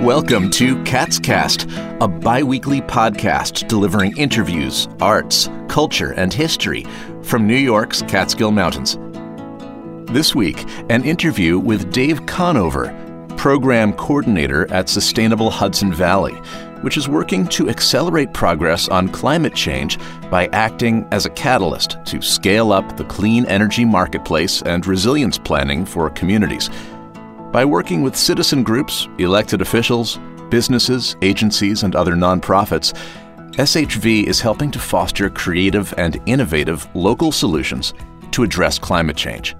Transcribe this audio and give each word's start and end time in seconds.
Welcome 0.00 0.48
to 0.52 0.76
Catscast, 0.76 1.70
a 2.00 2.08
bi 2.08 2.42
weekly 2.42 2.80
podcast 2.80 3.68
delivering 3.68 4.16
interviews, 4.16 4.88
arts, 4.98 5.50
culture, 5.68 6.12
and 6.12 6.32
history 6.32 6.86
from 7.22 7.46
New 7.46 7.54
York's 7.54 8.00
Catskill 8.00 8.50
Mountains. 8.50 8.96
This 10.10 10.34
week, 10.34 10.64
an 10.88 11.04
interview 11.04 11.58
with 11.58 11.92
Dave 11.92 12.24
Conover, 12.24 12.96
Program 13.36 13.92
Coordinator 13.92 14.72
at 14.72 14.88
Sustainable 14.88 15.50
Hudson 15.50 15.92
Valley, 15.92 16.32
which 16.80 16.96
is 16.96 17.06
working 17.06 17.46
to 17.48 17.68
accelerate 17.68 18.32
progress 18.32 18.88
on 18.88 19.06
climate 19.06 19.54
change 19.54 19.98
by 20.30 20.46
acting 20.54 21.06
as 21.10 21.26
a 21.26 21.30
catalyst 21.30 21.98
to 22.06 22.22
scale 22.22 22.72
up 22.72 22.96
the 22.96 23.04
clean 23.04 23.44
energy 23.44 23.84
marketplace 23.84 24.62
and 24.62 24.86
resilience 24.86 25.36
planning 25.36 25.84
for 25.84 26.08
communities. 26.08 26.70
By 27.52 27.64
working 27.64 28.02
with 28.02 28.14
citizen 28.14 28.62
groups, 28.62 29.08
elected 29.18 29.60
officials, 29.60 30.20
businesses, 30.50 31.16
agencies, 31.20 31.82
and 31.82 31.96
other 31.96 32.14
nonprofits, 32.14 32.96
SHV 33.54 34.24
is 34.24 34.40
helping 34.40 34.70
to 34.70 34.78
foster 34.78 35.28
creative 35.28 35.92
and 35.98 36.22
innovative 36.26 36.88
local 36.94 37.32
solutions 37.32 37.92
to 38.30 38.44
address 38.44 38.78
climate 38.78 39.16
change. 39.16 39.56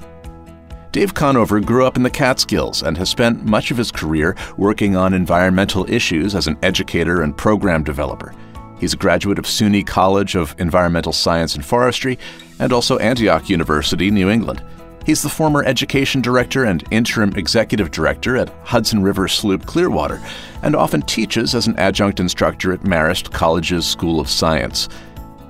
Dave 0.92 1.14
Conover 1.14 1.58
grew 1.58 1.84
up 1.84 1.96
in 1.96 2.04
the 2.04 2.10
Catskills 2.10 2.84
and 2.84 2.96
has 2.96 3.10
spent 3.10 3.44
much 3.44 3.72
of 3.72 3.76
his 3.76 3.90
career 3.90 4.36
working 4.56 4.94
on 4.94 5.12
environmental 5.12 5.84
issues 5.90 6.36
as 6.36 6.46
an 6.46 6.58
educator 6.62 7.22
and 7.22 7.36
program 7.36 7.82
developer. 7.82 8.32
He's 8.78 8.94
a 8.94 8.98
graduate 8.98 9.38
of 9.38 9.46
SUNY 9.46 9.84
College 9.84 10.36
of 10.36 10.54
Environmental 10.58 11.12
Science 11.12 11.56
and 11.56 11.64
Forestry 11.64 12.20
and 12.60 12.72
also 12.72 12.98
Antioch 12.98 13.48
University, 13.48 14.12
New 14.12 14.30
England. 14.30 14.62
He's 15.06 15.22
the 15.22 15.28
former 15.28 15.64
education 15.64 16.20
director 16.20 16.64
and 16.64 16.84
interim 16.90 17.32
executive 17.34 17.90
director 17.90 18.36
at 18.36 18.52
Hudson 18.64 19.02
River 19.02 19.28
Sloop 19.28 19.64
Clearwater, 19.66 20.20
and 20.62 20.76
often 20.76 21.02
teaches 21.02 21.54
as 21.54 21.66
an 21.66 21.76
adjunct 21.78 22.20
instructor 22.20 22.72
at 22.72 22.82
Marist 22.82 23.32
College's 23.32 23.86
School 23.86 24.20
of 24.20 24.28
Science. 24.28 24.88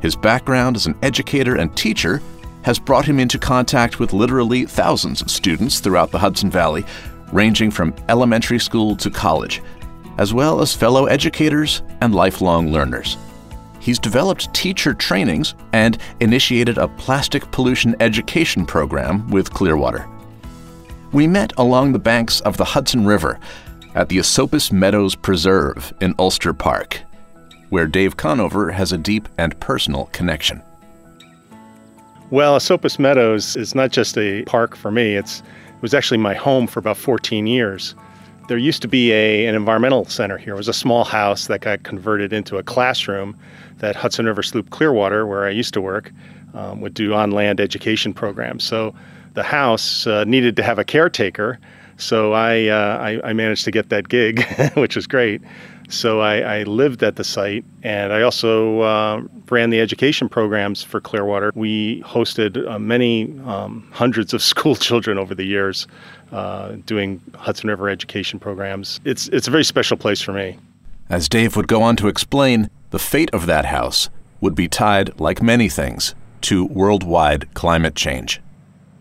His 0.01 0.17
background 0.17 0.77
as 0.77 0.87
an 0.87 0.97
educator 1.03 1.57
and 1.57 1.77
teacher 1.77 2.23
has 2.63 2.79
brought 2.79 3.07
him 3.07 3.19
into 3.19 3.39
contact 3.39 3.99
with 3.99 4.13
literally 4.13 4.67
thousands 4.67 5.21
of 5.21 5.31
students 5.31 5.81
throughout 5.81 6.11
the 6.11 6.19
Hudson 6.19 6.51
Valley, 6.51 6.85
ranging 7.33 7.71
from 7.71 7.95
elementary 8.09 8.59
school 8.59 8.97
to 8.97 9.11
college, 9.11 9.63
as 10.19 10.33
well 10.33 10.61
as 10.61 10.75
fellow 10.75 11.07
educators 11.07 11.83
and 12.01 12.15
lifelong 12.15 12.71
learners 12.71 13.17
he's 13.81 13.99
developed 13.99 14.53
teacher 14.55 14.95
trainings 14.95 15.55
and 15.73 15.99
initiated 16.21 16.79
a 16.79 16.89
plastic 16.89 17.51
pollution 17.51 17.97
education 18.01 18.65
program 18.65 19.29
with 19.31 19.53
Clearwater. 19.53 20.09
We 21.13 21.27
met 21.27 21.53
along 21.57 21.93
the 21.93 21.99
banks 21.99 22.41
of 22.43 22.57
the 22.57 22.65
Hudson 22.65 23.05
River 23.05 23.41
at 23.95 24.09
the 24.09 24.19
Esopus 24.21 24.71
Meadows 24.71 25.17
Preserve 25.17 25.93
in 26.01 26.15
Ulster 26.19 26.53
Park, 26.53 27.01
where 27.71 27.87
Dave 27.87 28.17
Conover 28.17 28.71
has 28.71 28.93
a 28.93 28.99
deep 28.99 29.29
and 29.37 29.59
personal 29.59 30.07
connection. 30.13 30.63
Well, 32.31 32.55
Esopus 32.55 33.01
Meadows 33.01 33.57
is 33.57 33.75
not 33.75 33.91
just 33.91 34.17
a 34.17 34.45
park 34.45 34.77
for 34.77 34.93
me, 34.93 35.17
it's, 35.17 35.41
it 35.41 35.83
was 35.83 35.95
actually 35.95 36.19
my 36.19 36.35
home 36.35 36.69
for 36.69 36.79
about 36.79 36.97
14 36.97 37.49
years. 37.49 37.97
There 38.47 38.57
used 38.57 38.83
to 38.83 38.89
be 38.89 39.13
a, 39.13 39.47
an 39.47 39.57
environmental 39.57 40.05
center 40.05 40.39
here. 40.39 40.55
It 40.55 40.57
was 40.57 40.69
a 40.69 40.73
small 40.73 41.05
house 41.05 41.49
that 41.49 41.61
got 41.61 41.83
converted 41.83 42.33
into 42.33 42.59
a 42.59 42.63
classroom 42.63 43.37
that 43.81 43.97
Hudson 43.97 44.27
River 44.27 44.43
Sloop 44.43 44.71
Clearwater, 44.71 45.27
where 45.27 45.45
I 45.45 45.51
used 45.51 45.75
to 45.75 45.81
work, 45.81 46.13
um, 46.55 46.81
would 46.81 46.95
do 46.95 47.15
on 47.15 47.33
land 47.33 47.61
education 47.61 48.15
programs. 48.15 48.65
So 48.65 48.95
the 49.35 49.43
house 49.43 50.07
uh, 50.07 50.25
needed 50.25 50.57
to 50.57 50.63
have 50.63 50.79
a 50.79 50.85
caretaker. 50.85 51.59
So 51.97 52.33
I, 52.33 52.67
uh, 52.67 52.99
I, 52.99 53.31
I, 53.31 53.33
managed 53.35 53.65
to 53.67 53.71
get 53.71 53.91
that 53.91 54.09
gig, 54.09 54.43
which 54.75 54.97
was 54.97 55.07
great. 55.07 55.43
So 55.91 56.21
I, 56.21 56.61
I, 56.61 56.63
lived 56.63 57.03
at 57.03 57.17
the 57.17 57.25
site 57.25 57.65
and 57.83 58.13
I 58.13 58.23
also 58.23 58.81
uh, 58.81 59.23
ran 59.51 59.71
the 59.71 59.81
education 59.81 60.29
programs 60.29 60.83
for 60.83 61.01
Clearwater. 61.01 61.53
We 61.55 62.01
hosted 62.03 62.67
uh, 62.69 62.79
many 62.79 63.25
um, 63.45 63.87
hundreds 63.93 64.33
of 64.33 64.43
school 64.53 64.77
children 64.77 65.19
over 65.19 65.35
the 65.35 65.45
years 65.45 65.87
uh, 66.33 66.77
doing 66.87 67.21
Hudson 67.35 67.69
River 67.69 67.89
education 67.89 68.39
programs. 68.39 69.01
It's, 69.05 69.29
it's 69.29 69.49
a 69.49 69.51
very 69.51 69.65
special 69.65 69.97
place 69.97 70.23
for 70.23 70.33
me. 70.33 70.59
As 71.11 71.29
Dave 71.29 71.57
would 71.57 71.69
go 71.69 71.83
on 71.83 71.97
to 71.97 72.09
explain, 72.09 72.71
the 72.91 72.99
fate 72.99 73.31
of 73.33 73.47
that 73.47 73.67
house 73.67 74.09
would 74.41 74.55
be 74.55 74.69
tied, 74.69 75.19
like 75.21 75.43
many 75.43 75.69
things, 75.69 76.15
to 76.43 76.65
worldwide 76.67 77.53
climate 77.55 77.95
change. 77.95 78.41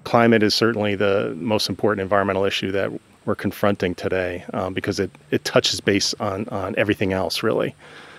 Climate 0.04 0.44
is 0.44 0.54
certainly 0.54 0.96
the 0.96 1.36
most 1.38 1.70
important 1.70 2.02
environmental 2.02 2.46
issue 2.46 2.72
that 2.72 2.92
we're 3.26 3.36
confronting 3.36 3.96
today 3.96 4.44
um, 4.54 4.74
because 4.74 5.00
it, 5.00 5.12
it 5.32 5.46
touches 5.46 5.80
base 5.80 6.14
on, 6.20 6.48
on 6.50 6.74
everything 6.78 7.14
else, 7.14 7.44
really. 7.44 7.76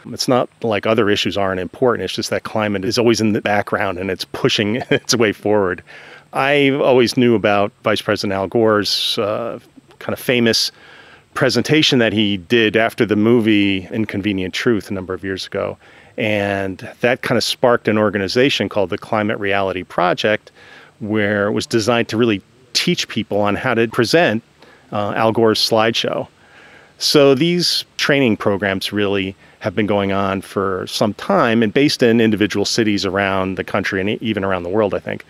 It's 0.07 0.29
not 0.29 0.49
like 0.63 0.87
other 0.87 1.11
issues 1.11 1.37
aren't 1.37 1.61
important. 1.61 2.05
It's 2.05 2.15
just 2.15 2.31
that 2.31 2.45
climate 2.45 2.85
is 2.85 2.99
always 2.99 3.21
in 3.21 3.33
the 3.33 3.41
background 3.41 3.99
and 3.99 4.11
it's 4.11 4.25
pushing 4.25 4.77
its 4.91 5.15
way 5.15 5.33
forward. 5.33 5.83
I 6.33 6.71
always 6.71 7.17
knew 7.17 7.35
about 7.35 7.73
Vice 7.83 8.01
President 8.01 8.37
Al 8.37 8.47
Gore's 8.47 9.19
uh, 9.19 9.59
kind 9.99 10.13
of 10.13 10.21
famous 10.21 10.71
presentation 11.35 11.99
that 12.01 12.13
he 12.13 12.37
did 12.37 12.77
after 12.77 13.07
the 13.07 13.17
movie 13.17 13.87
Inconvenient 13.93 14.55
Truth 14.55 14.91
a 14.91 14.95
number 14.95 15.15
of 15.15 15.25
years 15.25 15.47
ago. 15.47 15.79
And 16.17 16.79
that 17.01 17.23
kind 17.23 17.39
of 17.39 17.45
sparked 17.45 17.89
an 17.89 17.97
organization 17.97 18.69
called 18.69 18.91
the 18.91 18.99
Climate 18.99 19.39
Reality 19.39 19.85
Project, 19.85 20.51
where 20.99 21.47
it 21.47 21.53
was 21.53 21.67
designed 21.67 22.09
to 22.09 22.17
really 22.17 22.43
teach 22.73 23.09
people 23.09 23.41
on 23.41 23.55
how 23.55 23.75
to 23.75 23.89
present 23.89 24.43
uh, 24.93 25.13
Al 25.17 25.33
Gore's 25.33 25.61
slideshow. 25.61 26.29
So 26.99 27.35
these 27.35 27.85
training 27.97 28.37
programs 28.37 28.93
really 28.93 29.35
have 29.61 29.75
been 29.75 29.87
going 29.87 30.13
on 30.13 30.43
for 30.43 30.87
some 30.87 31.15
time 31.15 31.63
and 31.63 31.73
based 31.73 32.03
in 32.03 32.21
individual 32.21 32.67
cities 32.67 33.07
around 33.07 33.57
the 33.57 33.65
country 33.65 34.01
and 34.01 34.23
even 34.23 34.45
around 34.45 34.65
the 34.65 34.69
world, 34.69 34.95
I 34.95 34.99
think. 34.99 35.25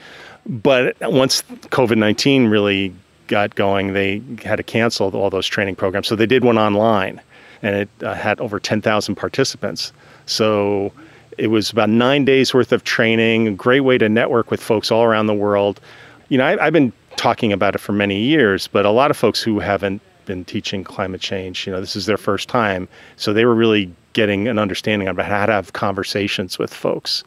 But 0.47 0.97
once 1.01 1.43
COVID 1.43 1.97
19 1.97 2.47
really 2.47 2.93
got 3.31 3.55
going, 3.55 3.95
they 3.95 4.21
had 4.45 4.57
to 4.57 4.63
cancel 4.63 5.17
all 5.17 5.31
those 5.31 5.47
training 5.47 5.77
programs. 5.77 6.09
So 6.09 6.17
they 6.17 6.27
did 6.27 6.45
one 6.45 6.59
online, 6.59 7.21
and 7.63 7.77
it 7.77 7.89
uh, 8.03 8.13
had 8.13 8.39
over 8.41 8.61
10,000 8.61 9.15
participants. 9.15 9.93
So 10.27 10.93
it 11.39 11.47
was 11.47 11.71
about 11.71 11.89
nine 11.89 12.27
days 12.27 12.53
worth 12.53 12.73
of 12.73 12.85
training, 12.85 13.49
a 13.49 13.53
great 13.53 13.81
way 13.81 13.97
to 13.97 14.09
network 14.09 14.51
with 14.51 14.61
folks 14.63 14.91
all 14.91 15.05
around 15.05 15.27
the 15.27 15.35
world. 15.35 15.81
You 16.29 16.37
know, 16.37 16.45
I, 16.45 16.67
I've 16.67 16.73
been 16.73 16.93
talking 17.17 17.53
about 17.53 17.75
it 17.75 17.79
for 17.79 17.93
many 17.93 18.19
years, 18.21 18.67
but 18.67 18.85
a 18.85 18.91
lot 18.91 19.11
of 19.11 19.17
folks 19.17 19.41
who 19.41 19.61
haven't 19.61 20.03
been 20.27 20.45
teaching 20.45 20.85
climate 20.85 21.21
change, 21.21 21.67
you 21.67 21.73
know, 21.73 21.81
this 21.81 21.97
is 21.97 22.07
their 22.07 22.19
first 22.19 22.49
time. 22.49 22.89
So 23.17 23.33
they 23.33 23.45
were 23.45 23.55
really 23.55 23.91
getting 24.13 24.49
an 24.49 24.59
understanding 24.59 25.09
about 25.09 25.27
how 25.27 25.47
to 25.47 25.53
have 25.53 25.73
conversations 25.73 26.59
with 26.59 26.75
folks. 26.75 27.23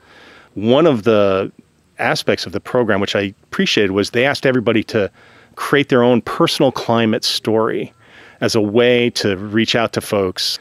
One 0.53 0.85
of 0.85 1.03
the 1.03 1.51
aspects 1.97 2.45
of 2.45 2.51
the 2.51 2.59
program, 2.59 2.99
which 2.99 3.15
I 3.15 3.33
appreciated, 3.43 3.91
was 3.91 4.11
they 4.11 4.25
asked 4.25 4.45
everybody 4.45 4.83
to 4.85 5.09
create 5.55 5.89
their 5.89 6.03
own 6.03 6.21
personal 6.21 6.71
climate 6.71 7.23
story 7.23 7.93
as 8.41 8.55
a 8.55 8.61
way 8.61 9.09
to 9.11 9.37
reach 9.37 9.75
out 9.75 9.93
to 9.93 10.01
folks. 10.01 10.59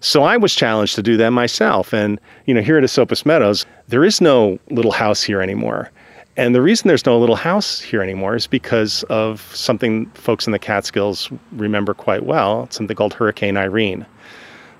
So 0.00 0.22
I 0.22 0.36
was 0.36 0.54
challenged 0.54 0.94
to 0.94 1.02
do 1.02 1.16
that 1.16 1.30
myself. 1.30 1.92
And, 1.92 2.20
you 2.46 2.54
know, 2.54 2.62
here 2.62 2.78
at 2.78 2.84
Esopus 2.84 3.26
Meadows, 3.26 3.66
there 3.88 4.04
is 4.04 4.20
no 4.20 4.58
little 4.70 4.92
house 4.92 5.22
here 5.22 5.40
anymore. 5.40 5.90
And 6.36 6.54
the 6.54 6.62
reason 6.62 6.86
there's 6.86 7.04
no 7.04 7.18
little 7.18 7.34
house 7.34 7.80
here 7.80 8.00
anymore 8.00 8.36
is 8.36 8.46
because 8.46 9.02
of 9.04 9.40
something 9.52 10.06
folks 10.10 10.46
in 10.46 10.52
the 10.52 10.58
Catskills 10.58 11.30
remember 11.52 11.94
quite 11.94 12.24
well, 12.24 12.68
something 12.70 12.96
called 12.96 13.12
Hurricane 13.12 13.56
Irene. 13.56 14.06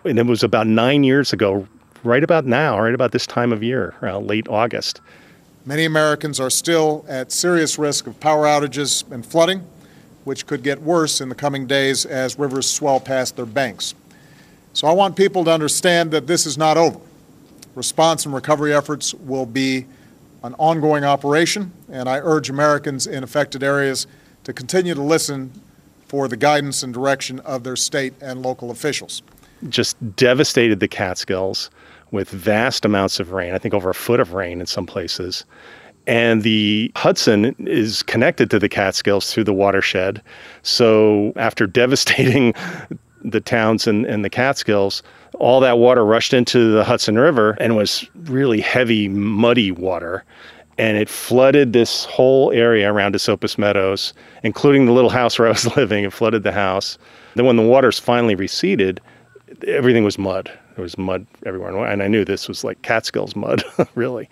And 0.04 0.20
it 0.20 0.26
was 0.26 0.44
about 0.44 0.68
nine 0.68 1.02
years 1.02 1.32
ago, 1.32 1.66
right 2.04 2.22
about 2.22 2.46
now, 2.46 2.78
right 2.78 2.94
about 2.94 3.10
this 3.10 3.26
time 3.26 3.52
of 3.52 3.60
year, 3.64 3.92
late 4.02 4.46
August. 4.48 5.00
Many 5.68 5.84
Americans 5.84 6.40
are 6.40 6.48
still 6.48 7.04
at 7.10 7.30
serious 7.30 7.78
risk 7.78 8.06
of 8.06 8.18
power 8.20 8.46
outages 8.46 9.04
and 9.12 9.24
flooding, 9.24 9.66
which 10.24 10.46
could 10.46 10.62
get 10.62 10.80
worse 10.80 11.20
in 11.20 11.28
the 11.28 11.34
coming 11.34 11.66
days 11.66 12.06
as 12.06 12.38
rivers 12.38 12.66
swell 12.66 12.98
past 12.98 13.36
their 13.36 13.44
banks. 13.44 13.94
So 14.72 14.86
I 14.88 14.92
want 14.92 15.14
people 15.14 15.44
to 15.44 15.50
understand 15.50 16.10
that 16.12 16.26
this 16.26 16.46
is 16.46 16.56
not 16.56 16.78
over. 16.78 16.98
Response 17.74 18.24
and 18.24 18.34
recovery 18.34 18.72
efforts 18.72 19.12
will 19.12 19.44
be 19.44 19.84
an 20.42 20.54
ongoing 20.54 21.04
operation, 21.04 21.70
and 21.92 22.08
I 22.08 22.20
urge 22.20 22.48
Americans 22.48 23.06
in 23.06 23.22
affected 23.22 23.62
areas 23.62 24.06
to 24.44 24.54
continue 24.54 24.94
to 24.94 25.02
listen 25.02 25.52
for 26.06 26.28
the 26.28 26.36
guidance 26.38 26.82
and 26.82 26.94
direction 26.94 27.40
of 27.40 27.62
their 27.62 27.76
state 27.76 28.14
and 28.22 28.40
local 28.40 28.70
officials. 28.70 29.20
Just 29.68 29.98
devastated 30.16 30.80
the 30.80 30.88
Catskills 30.88 31.68
with 32.10 32.30
vast 32.30 32.84
amounts 32.84 33.20
of 33.20 33.32
rain, 33.32 33.54
I 33.54 33.58
think 33.58 33.74
over 33.74 33.90
a 33.90 33.94
foot 33.94 34.20
of 34.20 34.32
rain 34.32 34.60
in 34.60 34.66
some 34.66 34.86
places. 34.86 35.44
And 36.06 36.42
the 36.42 36.90
Hudson 36.96 37.54
is 37.66 38.02
connected 38.02 38.50
to 38.50 38.58
the 38.58 38.68
Catskills 38.68 39.32
through 39.32 39.44
the 39.44 39.52
watershed. 39.52 40.22
So 40.62 41.32
after 41.36 41.66
devastating 41.82 42.54
the 43.22 43.40
towns 43.40 43.86
in, 43.86 44.06
in 44.06 44.22
the 44.22 44.30
Catskills, 44.30 45.02
all 45.34 45.60
that 45.60 45.78
water 45.78 46.04
rushed 46.04 46.32
into 46.32 46.72
the 46.72 46.84
Hudson 46.84 47.18
River 47.18 47.56
and 47.60 47.76
was 47.76 48.06
really 48.24 48.60
heavy, 48.60 49.08
muddy 49.08 49.70
water. 49.70 50.24
and 50.78 50.96
it 50.96 51.08
flooded 51.08 51.72
this 51.72 52.04
whole 52.04 52.52
area 52.52 52.90
around 52.90 53.14
Esopus 53.14 53.58
Meadows, 53.58 54.14
including 54.44 54.86
the 54.86 54.92
little 54.92 55.10
house 55.10 55.38
where 55.38 55.48
I 55.48 55.50
was 55.50 55.76
living. 55.76 56.04
It 56.04 56.12
flooded 56.12 56.44
the 56.44 56.52
house. 56.52 56.96
Then, 57.34 57.44
when 57.44 57.56
the 57.56 57.62
waters 57.62 57.98
finally 57.98 58.36
receded, 58.36 59.00
everything 59.66 60.04
was 60.04 60.18
mud. 60.18 60.50
There 60.76 60.82
was 60.82 60.96
mud 60.96 61.26
everywhere, 61.44 61.84
and 61.86 62.02
I 62.02 62.08
knew 62.08 62.24
this 62.24 62.48
was 62.48 62.64
like 62.64 62.80
Catskills 62.82 63.34
mud, 63.34 63.62
really. 63.94 64.28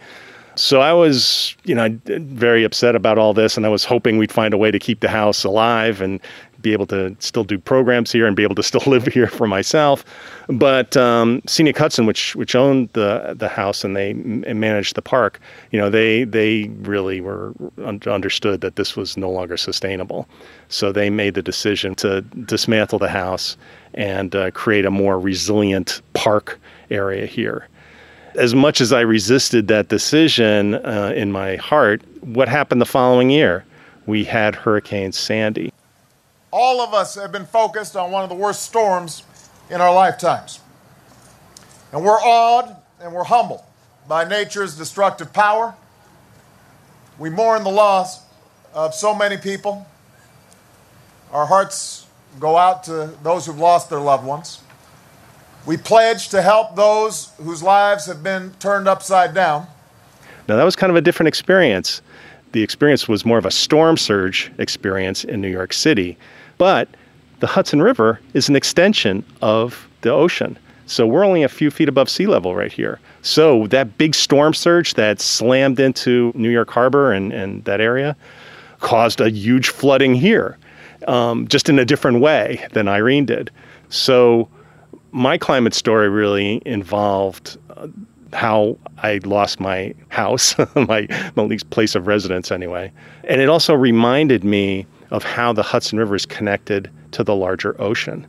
So 0.54 0.80
I 0.80 0.92
was, 0.92 1.54
you 1.64 1.74
know, 1.74 1.98
very 2.06 2.64
upset 2.64 2.96
about 2.96 3.18
all 3.18 3.34
this, 3.34 3.56
and 3.56 3.66
I 3.66 3.68
was 3.68 3.84
hoping 3.84 4.16
we'd 4.16 4.32
find 4.32 4.54
a 4.54 4.58
way 4.58 4.70
to 4.70 4.78
keep 4.78 5.00
the 5.00 5.08
house 5.08 5.44
alive 5.44 6.00
and 6.00 6.18
be 6.66 6.72
able 6.72 6.86
to 6.86 7.14
still 7.20 7.44
do 7.44 7.58
programs 7.60 8.10
here 8.10 8.26
and 8.26 8.34
be 8.34 8.42
able 8.42 8.56
to 8.56 8.62
still 8.70 8.82
live 8.86 9.06
here 9.06 9.28
for 9.28 9.46
myself. 9.46 10.04
But 10.48 10.96
um, 10.96 11.42
Scenic 11.46 11.78
Hudson, 11.78 12.06
which 12.06 12.34
which 12.34 12.54
owned 12.56 12.88
the 12.94 13.34
the 13.36 13.48
house 13.48 13.84
and 13.84 13.94
they 13.94 14.14
managed 14.14 14.96
the 14.96 15.02
park, 15.02 15.38
you 15.70 15.78
know, 15.78 15.90
they 15.90 16.24
they 16.24 16.68
really 16.80 17.20
were 17.20 17.54
understood 18.06 18.60
that 18.62 18.74
this 18.74 18.96
was 18.96 19.16
no 19.16 19.30
longer 19.30 19.56
sustainable. 19.56 20.28
So 20.68 20.90
they 20.90 21.08
made 21.10 21.34
the 21.34 21.42
decision 21.42 21.94
to 21.96 22.22
dismantle 22.22 22.98
the 22.98 23.08
house 23.08 23.56
and 23.94 24.34
uh, 24.34 24.50
create 24.50 24.84
a 24.84 24.90
more 24.90 25.18
resilient 25.20 26.02
park 26.14 26.58
area 26.90 27.26
here 27.26 27.68
as 28.36 28.54
much 28.54 28.82
as 28.82 28.92
I 28.92 29.00
resisted 29.00 29.66
that 29.68 29.88
decision 29.88 30.74
uh, 30.74 31.12
in 31.16 31.32
my 31.32 31.56
heart, 31.56 32.02
what 32.20 32.48
happened 32.48 32.82
the 32.82 32.86
following 32.86 33.30
year? 33.30 33.64
We 34.04 34.24
had 34.24 34.54
Hurricane 34.54 35.12
Sandy. 35.12 35.72
All 36.50 36.80
of 36.80 36.94
us 36.94 37.14
have 37.16 37.32
been 37.32 37.46
focused 37.46 37.96
on 37.96 38.10
one 38.10 38.22
of 38.22 38.28
the 38.28 38.34
worst 38.34 38.62
storms 38.62 39.22
in 39.70 39.80
our 39.80 39.92
lifetimes. 39.92 40.60
And 41.92 42.04
we're 42.04 42.20
awed 42.20 42.76
and 43.00 43.12
we're 43.12 43.24
humbled 43.24 43.62
by 44.08 44.24
nature's 44.24 44.76
destructive 44.76 45.32
power. 45.32 45.74
We 47.18 47.30
mourn 47.30 47.64
the 47.64 47.70
loss 47.70 48.22
of 48.74 48.94
so 48.94 49.14
many 49.14 49.36
people. 49.36 49.86
Our 51.32 51.46
hearts 51.46 52.06
go 52.38 52.56
out 52.56 52.84
to 52.84 53.14
those 53.22 53.46
who've 53.46 53.58
lost 53.58 53.90
their 53.90 54.00
loved 54.00 54.24
ones. 54.24 54.60
We 55.66 55.76
pledge 55.76 56.28
to 56.28 56.42
help 56.42 56.76
those 56.76 57.32
whose 57.38 57.62
lives 57.62 58.06
have 58.06 58.22
been 58.22 58.52
turned 58.60 58.86
upside 58.86 59.34
down. 59.34 59.66
Now, 60.48 60.56
that 60.56 60.64
was 60.64 60.76
kind 60.76 60.90
of 60.90 60.96
a 60.96 61.00
different 61.00 61.28
experience. 61.28 62.02
The 62.56 62.62
experience 62.62 63.06
was 63.06 63.26
more 63.26 63.36
of 63.36 63.44
a 63.44 63.50
storm 63.50 63.98
surge 63.98 64.50
experience 64.56 65.24
in 65.24 65.42
New 65.42 65.50
York 65.50 65.74
City, 65.74 66.16
but 66.56 66.88
the 67.40 67.46
Hudson 67.46 67.82
River 67.82 68.18
is 68.32 68.48
an 68.48 68.56
extension 68.56 69.26
of 69.42 69.86
the 70.00 70.10
ocean. 70.10 70.58
So 70.86 71.06
we're 71.06 71.22
only 71.22 71.42
a 71.42 71.50
few 71.50 71.70
feet 71.70 71.86
above 71.86 72.08
sea 72.08 72.26
level 72.26 72.54
right 72.54 72.72
here. 72.72 72.98
So 73.20 73.66
that 73.66 73.98
big 73.98 74.14
storm 74.14 74.54
surge 74.54 74.94
that 74.94 75.20
slammed 75.20 75.78
into 75.78 76.32
New 76.34 76.48
York 76.48 76.70
Harbor 76.70 77.12
and, 77.12 77.30
and 77.30 77.62
that 77.66 77.82
area 77.82 78.16
caused 78.80 79.20
a 79.20 79.28
huge 79.28 79.68
flooding 79.68 80.14
here, 80.14 80.56
um, 81.06 81.46
just 81.48 81.68
in 81.68 81.78
a 81.78 81.84
different 81.84 82.20
way 82.20 82.66
than 82.72 82.88
Irene 82.88 83.26
did. 83.26 83.50
So 83.90 84.48
my 85.12 85.36
climate 85.36 85.74
story 85.74 86.08
really 86.08 86.62
involved 86.64 87.58
uh, 87.76 87.88
how 88.36 88.76
I 88.98 89.18
lost 89.24 89.60
my 89.60 89.94
house, 90.08 90.54
my, 90.74 91.08
my 91.34 91.58
place 91.70 91.94
of 91.94 92.06
residence 92.06 92.52
anyway. 92.52 92.92
And 93.24 93.40
it 93.40 93.48
also 93.48 93.74
reminded 93.74 94.44
me 94.44 94.86
of 95.10 95.24
how 95.24 95.54
the 95.54 95.62
Hudson 95.62 95.98
River 95.98 96.14
is 96.14 96.26
connected 96.26 96.90
to 97.12 97.24
the 97.24 97.34
larger 97.34 97.80
ocean. 97.80 98.26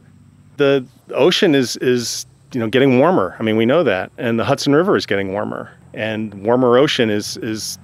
The 0.55 0.85
ocean 1.13 1.53
is, 1.53 1.75
is 1.77 2.25
you 2.53 2.59
know, 2.61 2.67
getting 2.67 2.99
warmer. 2.99 3.35
I 3.37 3.43
mean, 3.43 3.57
we 3.57 3.65
know 3.65 3.83
that. 3.83 4.11
And 4.17 4.39
the 4.39 4.45
Hudson 4.45 4.73
River 4.73 4.95
is 4.95 5.05
getting 5.05 5.33
warmer. 5.33 5.71
And 5.93 6.33
warmer 6.45 6.77
ocean 6.77 7.09
is, 7.09 7.35
is 7.37 7.77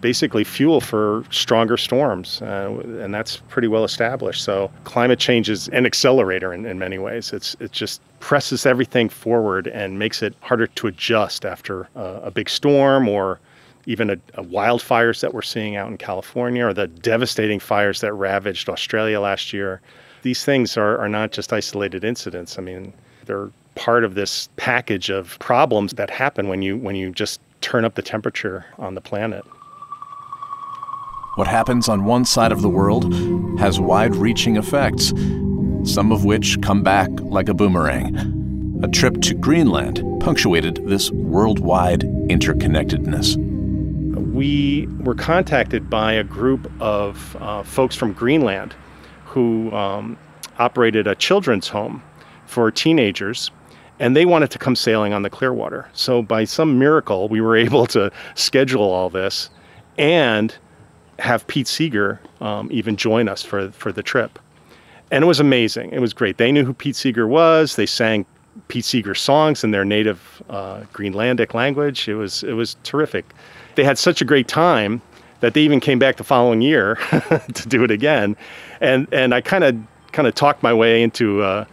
basically 0.00 0.44
fuel 0.44 0.80
for 0.80 1.24
stronger 1.30 1.76
storms, 1.76 2.42
uh, 2.42 2.80
and 3.00 3.12
that's 3.12 3.38
pretty 3.48 3.68
well 3.68 3.84
established. 3.84 4.42
So 4.42 4.70
climate 4.84 5.18
change 5.18 5.48
is 5.48 5.68
an 5.68 5.86
accelerator 5.86 6.52
in, 6.52 6.66
in 6.66 6.78
many 6.78 6.98
ways. 6.98 7.32
It's 7.32 7.56
it 7.60 7.72
just 7.72 8.00
presses 8.20 8.66
everything 8.66 9.08
forward 9.08 9.66
and 9.66 9.98
makes 9.98 10.22
it 10.22 10.34
harder 10.40 10.66
to 10.66 10.86
adjust 10.86 11.44
after 11.44 11.88
uh, 11.96 12.20
a 12.22 12.30
big 12.30 12.48
storm 12.48 13.08
or 13.08 13.40
even 13.86 14.10
a, 14.10 14.16
a, 14.34 14.44
wildfires 14.44 15.20
that 15.20 15.32
we're 15.32 15.42
seeing 15.42 15.74
out 15.74 15.88
in 15.88 15.96
California 15.96 16.66
or 16.66 16.74
the 16.74 16.86
devastating 16.86 17.58
fires 17.58 18.00
that 18.02 18.12
ravaged 18.12 18.68
Australia 18.68 19.18
last 19.20 19.54
year. 19.54 19.80
These 20.22 20.44
things 20.44 20.76
are, 20.76 20.98
are 20.98 21.08
not 21.08 21.32
just 21.32 21.50
isolated 21.50 22.04
incidents. 22.04 22.58
I 22.58 22.62
mean, 22.62 22.92
they're 23.24 23.50
part 23.74 24.04
of 24.04 24.14
this 24.14 24.50
package 24.56 25.08
of 25.08 25.38
problems 25.38 25.92
that 25.94 26.10
happen 26.10 26.48
when 26.48 26.60
you 26.60 26.76
when 26.76 26.94
you 26.94 27.10
just 27.10 27.40
turn 27.60 27.84
up 27.84 27.94
the 27.94 28.02
temperature 28.02 28.64
on 28.78 28.94
the 28.94 29.00
planet. 29.00 29.44
What 31.36 31.46
happens 31.46 31.88
on 31.88 32.04
one 32.04 32.24
side 32.24 32.50
of 32.50 32.60
the 32.60 32.68
world 32.68 33.14
has 33.60 33.78
wide 33.78 34.16
reaching 34.16 34.56
effects, 34.56 35.12
some 35.84 36.10
of 36.10 36.24
which 36.24 36.60
come 36.60 36.82
back 36.82 37.08
like 37.20 37.48
a 37.48 37.54
boomerang. 37.54 38.80
A 38.82 38.88
trip 38.88 39.20
to 39.22 39.34
Greenland 39.34 40.02
punctuated 40.20 40.80
this 40.86 41.12
worldwide 41.12 42.00
interconnectedness. 42.00 43.36
We 44.32 44.88
were 44.98 45.14
contacted 45.14 45.88
by 45.88 46.14
a 46.14 46.24
group 46.24 46.70
of 46.80 47.36
uh, 47.38 47.62
folks 47.62 47.94
from 47.94 48.12
Greenland 48.12 48.74
who 49.24 49.70
um, 49.72 50.18
operated 50.58 51.06
a 51.06 51.14
children's 51.14 51.68
home 51.68 52.02
for 52.46 52.72
teenagers 52.72 53.52
and 54.00 54.16
they 54.16 54.24
wanted 54.24 54.50
to 54.50 54.58
come 54.58 54.74
sailing 54.74 55.12
on 55.12 55.22
the 55.22 55.30
Clearwater. 55.30 55.88
So, 55.92 56.22
by 56.22 56.44
some 56.44 56.78
miracle, 56.78 57.28
we 57.28 57.40
were 57.40 57.56
able 57.68 57.86
to 57.86 58.10
schedule 58.34 58.90
all 58.90 59.10
this 59.10 59.48
and 59.96 60.56
have 61.20 61.46
Pete 61.46 61.68
Seeger 61.68 62.20
um, 62.40 62.68
even 62.72 62.96
join 62.96 63.28
us 63.28 63.42
for 63.42 63.70
for 63.72 63.92
the 63.92 64.02
trip, 64.02 64.38
and 65.10 65.22
it 65.22 65.26
was 65.26 65.40
amazing. 65.40 65.92
It 65.92 66.00
was 66.00 66.12
great. 66.12 66.38
They 66.38 66.50
knew 66.50 66.64
who 66.64 66.74
Pete 66.74 66.96
Seeger 66.96 67.26
was. 67.26 67.76
They 67.76 67.86
sang 67.86 68.26
Pete 68.68 68.84
Seeger 68.84 69.14
songs 69.14 69.62
in 69.62 69.70
their 69.70 69.84
native 69.84 70.42
uh, 70.48 70.82
Greenlandic 70.92 71.54
language. 71.54 72.08
It 72.08 72.14
was 72.14 72.42
it 72.42 72.54
was 72.54 72.76
terrific. 72.82 73.26
They 73.76 73.84
had 73.84 73.98
such 73.98 74.20
a 74.20 74.24
great 74.24 74.48
time 74.48 75.00
that 75.40 75.54
they 75.54 75.62
even 75.62 75.80
came 75.80 75.98
back 75.98 76.16
the 76.16 76.24
following 76.24 76.60
year 76.60 76.96
to 77.54 77.68
do 77.68 77.84
it 77.84 77.90
again, 77.90 78.36
and 78.80 79.06
and 79.12 79.34
I 79.34 79.40
kind 79.40 79.64
of 79.64 79.76
kind 80.12 80.26
of 80.26 80.34
talked 80.34 80.62
my 80.62 80.74
way 80.74 81.02
into 81.02 81.42
uh, 81.42 81.64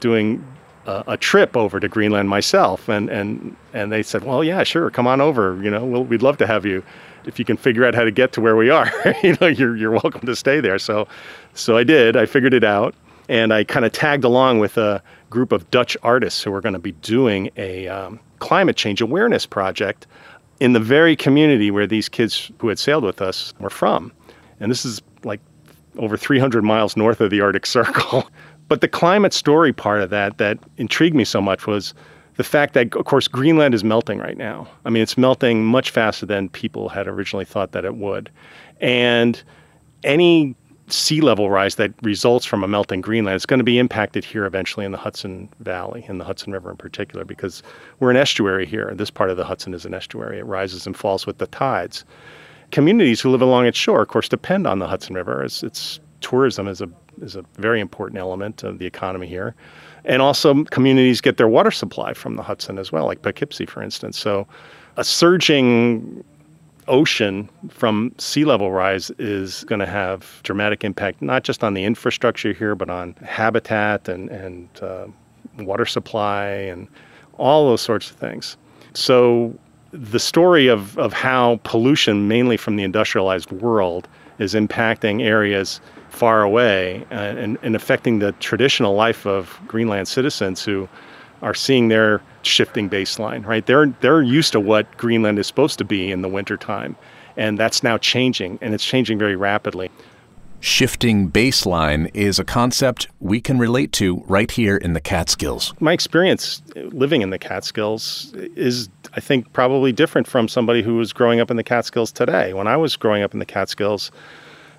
doing 0.00 0.44
a, 0.86 1.04
a, 1.08 1.16
trip 1.16 1.56
over 1.56 1.78
to 1.78 1.88
Greenland 1.88 2.28
myself, 2.28 2.88
and 2.88 3.08
and 3.08 3.56
and 3.72 3.92
they 3.92 4.02
said, 4.02 4.24
well, 4.24 4.42
yeah, 4.42 4.62
sure, 4.64 4.90
come 4.90 5.06
on 5.06 5.20
over. 5.20 5.60
You 5.62 5.70
know, 5.70 5.84
we'll, 5.84 6.04
we'd 6.04 6.22
love 6.22 6.38
to 6.38 6.46
have 6.46 6.66
you 6.66 6.82
if 7.26 7.38
you 7.38 7.44
can 7.44 7.56
figure 7.56 7.84
out 7.84 7.94
how 7.94 8.04
to 8.04 8.10
get 8.10 8.32
to 8.32 8.40
where 8.40 8.56
we 8.56 8.70
are, 8.70 8.90
you 9.22 9.36
know, 9.40 9.46
you're 9.46 9.76
you're 9.76 9.90
welcome 9.90 10.22
to 10.26 10.36
stay 10.36 10.60
there. 10.60 10.78
So, 10.78 11.08
so 11.54 11.76
I 11.76 11.84
did. 11.84 12.16
I 12.16 12.26
figured 12.26 12.54
it 12.54 12.64
out, 12.64 12.94
and 13.28 13.52
I 13.52 13.64
kind 13.64 13.84
of 13.84 13.92
tagged 13.92 14.24
along 14.24 14.58
with 14.58 14.76
a 14.76 15.02
group 15.30 15.52
of 15.52 15.70
Dutch 15.70 15.96
artists 16.02 16.42
who 16.42 16.50
were 16.50 16.60
going 16.60 16.74
to 16.74 16.78
be 16.78 16.92
doing 16.92 17.50
a 17.56 17.88
um, 17.88 18.20
climate 18.38 18.76
change 18.76 19.00
awareness 19.00 19.46
project 19.46 20.06
in 20.60 20.72
the 20.72 20.80
very 20.80 21.16
community 21.16 21.70
where 21.70 21.86
these 21.86 22.08
kids 22.08 22.50
who 22.58 22.68
had 22.68 22.78
sailed 22.78 23.04
with 23.04 23.20
us 23.20 23.52
were 23.58 23.70
from, 23.70 24.12
and 24.60 24.70
this 24.70 24.84
is 24.84 25.02
like 25.24 25.40
over 25.98 26.16
300 26.16 26.62
miles 26.62 26.96
north 26.96 27.20
of 27.20 27.30
the 27.30 27.40
Arctic 27.40 27.66
Circle. 27.78 28.28
but 28.68 28.80
the 28.80 28.88
climate 28.88 29.32
story 29.32 29.72
part 29.72 30.00
of 30.00 30.10
that 30.10 30.38
that 30.38 30.58
intrigued 30.76 31.14
me 31.14 31.24
so 31.24 31.40
much 31.40 31.66
was 31.66 31.94
the 32.36 32.44
fact 32.44 32.74
that, 32.74 32.94
of 32.96 33.04
course, 33.04 33.28
Greenland 33.28 33.74
is 33.74 33.84
melting 33.84 34.18
right 34.18 34.36
now. 34.36 34.66
I 34.84 34.90
mean, 34.90 35.02
it's 35.02 35.16
melting 35.16 35.64
much 35.64 35.90
faster 35.90 36.26
than 36.26 36.48
people 36.48 36.88
had 36.88 37.06
originally 37.06 37.44
thought 37.44 37.72
that 37.72 37.84
it 37.84 37.96
would. 37.96 38.30
And 38.80 39.42
any 40.02 40.56
sea 40.88 41.20
level 41.20 41.48
rise 41.48 41.76
that 41.76 41.92
results 42.02 42.44
from 42.44 42.62
a 42.62 42.68
melting 42.68 43.00
Greenland 43.00 43.36
is 43.36 43.46
going 43.46 43.58
to 43.58 43.64
be 43.64 43.78
impacted 43.78 44.24
here 44.24 44.44
eventually 44.44 44.84
in 44.84 44.92
the 44.92 44.98
Hudson 44.98 45.48
Valley, 45.60 46.04
in 46.08 46.18
the 46.18 46.24
Hudson 46.24 46.52
River 46.52 46.70
in 46.70 46.76
particular, 46.76 47.24
because 47.24 47.62
we're 48.00 48.10
an 48.10 48.16
estuary 48.16 48.66
here. 48.66 48.92
This 48.94 49.10
part 49.10 49.30
of 49.30 49.36
the 49.36 49.44
Hudson 49.44 49.72
is 49.72 49.86
an 49.86 49.94
estuary. 49.94 50.38
It 50.38 50.46
rises 50.46 50.86
and 50.86 50.96
falls 50.96 51.26
with 51.26 51.38
the 51.38 51.46
tides. 51.46 52.04
Communities 52.70 53.20
who 53.20 53.30
live 53.30 53.42
along 53.42 53.66
its 53.66 53.78
shore, 53.78 54.02
of 54.02 54.08
course, 54.08 54.28
depend 54.28 54.66
on 54.66 54.78
the 54.78 54.88
Hudson 54.88 55.14
River. 55.14 55.42
It's, 55.42 55.62
it's 55.62 56.00
tourism 56.20 56.68
is 56.68 56.80
a 56.80 56.88
is 57.24 57.34
a 57.36 57.44
very 57.54 57.80
important 57.80 58.18
element 58.18 58.62
of 58.62 58.78
the 58.78 58.86
economy 58.86 59.26
here. 59.26 59.54
And 60.04 60.20
also, 60.20 60.64
communities 60.64 61.20
get 61.20 61.38
their 61.38 61.48
water 61.48 61.70
supply 61.70 62.12
from 62.12 62.36
the 62.36 62.42
Hudson 62.42 62.78
as 62.78 62.92
well, 62.92 63.06
like 63.06 63.22
Poughkeepsie, 63.22 63.66
for 63.66 63.82
instance. 63.82 64.18
So, 64.18 64.46
a 64.96 65.02
surging 65.02 66.22
ocean 66.86 67.48
from 67.70 68.14
sea 68.18 68.44
level 68.44 68.70
rise 68.70 69.10
is 69.18 69.64
going 69.64 69.78
to 69.78 69.86
have 69.86 70.40
dramatic 70.42 70.84
impact, 70.84 71.22
not 71.22 71.42
just 71.42 71.64
on 71.64 71.72
the 71.72 71.84
infrastructure 71.84 72.52
here, 72.52 72.74
but 72.74 72.90
on 72.90 73.14
habitat 73.22 74.08
and, 74.08 74.28
and 74.28 74.68
uh, 74.82 75.06
water 75.58 75.86
supply 75.86 76.44
and 76.44 76.86
all 77.38 77.66
those 77.66 77.80
sorts 77.80 78.10
of 78.10 78.16
things. 78.16 78.58
So, 78.92 79.54
the 79.92 80.18
story 80.18 80.66
of, 80.66 80.98
of 80.98 81.12
how 81.12 81.60
pollution, 81.62 82.28
mainly 82.28 82.56
from 82.56 82.76
the 82.76 82.82
industrialized 82.82 83.52
world, 83.52 84.08
is 84.38 84.54
impacting 84.54 85.22
areas 85.22 85.80
far 86.14 86.42
away 86.42 87.04
uh, 87.10 87.14
and, 87.14 87.58
and 87.62 87.76
affecting 87.76 88.18
the 88.18 88.32
traditional 88.32 88.94
life 88.94 89.26
of 89.26 89.58
Greenland 89.66 90.08
citizens 90.08 90.64
who 90.64 90.88
are 91.42 91.54
seeing 91.54 91.88
their 91.88 92.22
shifting 92.42 92.88
baseline, 92.88 93.44
right? 93.44 93.66
They're, 93.66 93.88
they're 94.00 94.22
used 94.22 94.52
to 94.52 94.60
what 94.60 94.96
Greenland 94.96 95.38
is 95.38 95.46
supposed 95.46 95.78
to 95.78 95.84
be 95.84 96.10
in 96.10 96.22
the 96.22 96.28
wintertime. 96.28 96.96
And 97.36 97.58
that's 97.58 97.82
now 97.82 97.98
changing, 97.98 98.58
and 98.62 98.72
it's 98.74 98.84
changing 98.84 99.18
very 99.18 99.36
rapidly. 99.36 99.90
Shifting 100.60 101.30
baseline 101.30 102.10
is 102.14 102.38
a 102.38 102.44
concept 102.44 103.08
we 103.20 103.40
can 103.40 103.58
relate 103.58 103.92
to 103.92 104.24
right 104.26 104.50
here 104.50 104.78
in 104.78 104.94
the 104.94 105.00
Catskills. 105.00 105.74
My 105.78 105.92
experience 105.92 106.62
living 106.74 107.20
in 107.20 107.28
the 107.28 107.38
Catskills 107.38 108.32
is, 108.34 108.88
I 109.12 109.20
think, 109.20 109.52
probably 109.52 109.92
different 109.92 110.26
from 110.26 110.48
somebody 110.48 110.82
who 110.82 110.96
was 110.96 111.12
growing 111.12 111.38
up 111.38 111.50
in 111.50 111.58
the 111.58 111.64
Catskills 111.64 112.12
today. 112.12 112.54
When 112.54 112.66
I 112.66 112.78
was 112.78 112.96
growing 112.96 113.22
up 113.22 113.34
in 113.34 113.40
the 113.40 113.44
Catskills, 113.44 114.10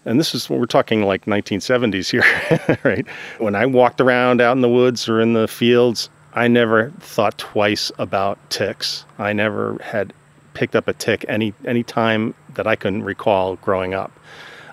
and 0.05 0.19
this 0.19 0.35
is 0.35 0.49
what 0.49 0.59
we're 0.59 0.65
talking 0.65 1.03
like 1.03 1.25
1970s 1.25 2.09
here, 2.09 2.77
right? 2.83 3.05
When 3.39 3.55
I 3.55 3.65
walked 3.65 3.99
around 3.99 4.41
out 4.41 4.55
in 4.55 4.61
the 4.61 4.69
woods 4.69 5.09
or 5.09 5.19
in 5.19 5.33
the 5.33 5.47
fields, 5.47 6.09
I 6.33 6.47
never 6.47 6.91
thought 6.99 7.37
twice 7.37 7.91
about 7.97 8.37
ticks. 8.49 9.05
I 9.17 9.33
never 9.33 9.77
had 9.81 10.13
picked 10.53 10.75
up 10.75 10.87
a 10.87 10.93
tick 10.93 11.25
any 11.27 11.53
any 11.65 11.83
time 11.83 12.33
that 12.53 12.67
I 12.67 12.75
can 12.75 13.03
recall 13.03 13.57
growing 13.57 13.93
up. 13.93 14.11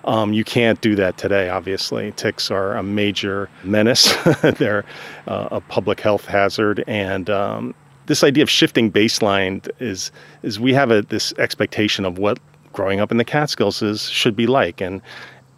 Um, 0.05 0.33
you 0.33 0.43
can't 0.43 0.79
do 0.81 0.95
that 0.95 1.17
today, 1.17 1.49
obviously. 1.49 2.11
Ticks 2.13 2.51
are 2.51 2.75
a 2.75 2.83
major 2.83 3.49
menace, 3.63 4.13
they're 4.41 4.85
uh, 5.27 5.47
a 5.51 5.61
public 5.61 6.01
health 6.01 6.25
hazard. 6.25 6.83
And 6.87 7.29
um, 7.29 7.73
this 8.07 8.23
idea 8.23 8.43
of 8.43 8.49
shifting 8.49 8.91
baseline 8.91 9.69
is, 9.79 10.11
is 10.41 10.59
we 10.59 10.73
have 10.73 10.91
a, 10.91 11.03
this 11.03 11.33
expectation 11.37 12.03
of 12.03 12.17
what 12.17 12.37
growing 12.73 12.99
up 12.99 13.11
in 13.11 13.17
the 13.17 13.25
Catskills 13.25 13.81
is, 13.81 14.09
should 14.09 14.35
be 14.35 14.47
like. 14.47 14.81
And, 14.81 15.01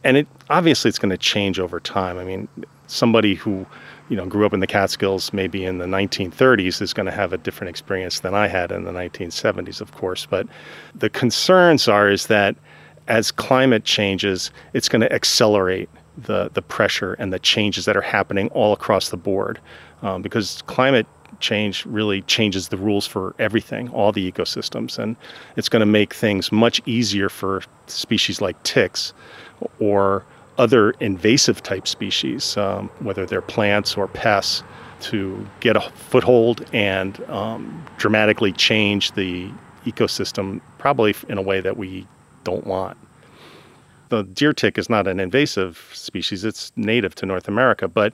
and 0.04 0.18
it 0.18 0.28
obviously 0.50 0.90
it's 0.90 1.00
going 1.00 1.10
to 1.10 1.18
change 1.18 1.60
over 1.60 1.80
time. 1.80 2.18
I 2.18 2.24
mean, 2.24 2.48
somebody 2.88 3.36
who 3.36 3.66
you 4.10 4.16
know 4.16 4.28
grew 4.28 4.46
up 4.46 4.54
in 4.54 4.60
the 4.60 4.68
Catskills 4.68 5.34
maybe 5.34 5.66
in 5.66 5.80
the 5.80 5.86
1930s 5.86 6.82
is 6.82 6.94
going 6.94 7.08
to 7.08 7.12
have 7.12 7.34
a 7.34 7.38
different 7.38 7.70
experience 7.70 8.20
than 8.20 8.36
I 8.36 8.48
had 8.48 8.72
in 8.72 8.84
the 8.84 8.92
1970s, 8.92 9.82
of 9.82 9.92
course. 9.94 10.28
But 10.28 10.48
the 10.94 11.10
concerns 11.10 11.88
are 11.88 12.10
is 12.10 12.28
that 12.28 12.56
as 13.08 13.32
climate 13.32 13.84
changes, 13.84 14.52
it's 14.74 14.90
going 14.90 15.02
to 15.02 15.12
accelerate 15.12 15.90
the, 16.18 16.50
the 16.54 16.62
pressure 16.62 17.14
and 17.14 17.34
the 17.34 17.40
changes 17.40 17.86
that 17.86 17.98
are 17.98 18.02
happening 18.02 18.48
all 18.50 18.74
across 18.74 19.10
the 19.10 19.18
board. 19.18 19.60
Um, 20.02 20.22
because 20.22 20.62
climate 20.64 21.08
change 21.40 21.86
really 21.86 22.22
changes 22.24 22.70
the 22.70 22.78
rules 22.78 23.06
for 23.06 23.36
everything, 23.40 23.90
all 23.90 24.12
the 24.12 24.32
ecosystems. 24.32 24.98
And 24.98 25.16
it's 25.56 25.70
going 25.70 25.82
to 25.82 25.86
make 25.86 26.14
things 26.14 26.52
much 26.52 26.82
easier 26.86 27.30
for 27.30 27.62
species 27.88 28.42
like 28.42 28.62
ticks 28.64 29.14
or 29.80 30.26
other 30.58 30.92
invasive 31.00 31.62
type 31.64 31.88
species, 31.88 32.56
um, 32.58 32.90
whether 33.00 33.26
they're 33.26 33.42
plants 33.42 33.98
or 33.98 34.08
pests, 34.08 34.64
to 35.02 35.46
get 35.60 35.76
a 35.76 35.82
foothold 35.82 36.66
and 36.74 37.20
um, 37.30 37.86
dramatically 37.98 38.52
change 38.54 39.12
the 39.12 39.52
ecosystem, 39.86 40.62
probably 40.78 41.14
in 41.30 41.38
a 41.38 41.42
way 41.42 41.60
that 41.62 41.78
we 41.78 42.08
don't 42.44 42.66
want. 42.66 42.98
The 44.10 44.24
deer 44.24 44.54
tick 44.54 44.78
is 44.78 44.90
not 44.90 45.08
an 45.08 45.20
invasive 45.20 45.90
species, 45.94 46.46
it's 46.46 46.72
native 46.76 47.16
to 47.16 47.26
North 47.26 47.48
America, 47.48 47.88
but 47.88 48.14